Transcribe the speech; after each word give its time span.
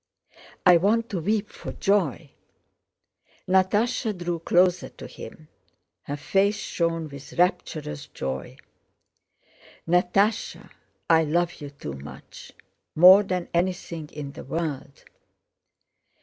I 0.65 0.77
want 0.77 1.11
to 1.11 1.19
weep 1.21 1.51
for 1.51 1.73
joy." 1.73 2.31
Natásha 3.47 4.17
drew 4.17 4.39
closer 4.39 4.89
to 4.89 5.05
him. 5.05 5.47
Her 6.01 6.17
face 6.17 6.55
shone 6.57 7.07
with 7.07 7.33
rapturous 7.33 8.07
joy. 8.07 8.57
"Natásha, 9.87 10.71
I 11.07 11.23
love 11.25 11.53
you 11.61 11.69
too 11.69 11.93
much! 11.93 12.51
More 12.95 13.21
than 13.21 13.47
anything 13.53 14.09
in 14.09 14.31
the 14.31 14.43
world." 14.43 15.03